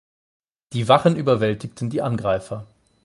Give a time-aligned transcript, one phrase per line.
[0.73, 2.65] Die Wachen überwältigten die Angreifer.